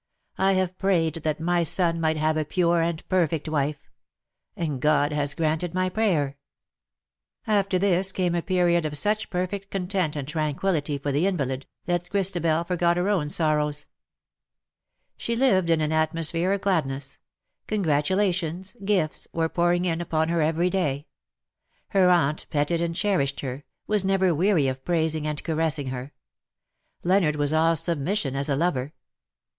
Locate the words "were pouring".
19.31-19.85